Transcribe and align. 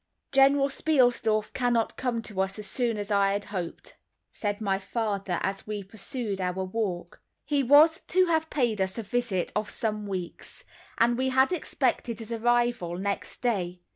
"General 0.31 0.67
Spielsdorf 0.67 1.53
cannot 1.53 1.95
come 1.95 2.23
to 2.23 2.41
us 2.41 2.55
so 2.55 2.63
soon 2.63 2.97
as 2.97 3.11
I 3.11 3.33
had 3.33 3.45
hoped," 3.53 3.97
said 4.31 4.59
my 4.59 4.79
father, 4.79 5.37
as 5.43 5.67
we 5.67 5.83
pursued 5.83 6.41
our 6.41 6.63
walk. 6.65 7.21
He 7.45 7.61
was 7.61 8.01
to 8.07 8.25
have 8.25 8.49
paid 8.49 8.81
us 8.81 8.97
a 8.97 9.03
visit 9.03 9.51
of 9.55 9.69
some 9.69 10.07
weeks, 10.07 10.63
and 10.97 11.19
we 11.19 11.29
had 11.29 11.51
expected 11.53 12.17
his 12.17 12.31
arrival 12.31 12.97
next 12.97 13.43
day. 13.43 13.81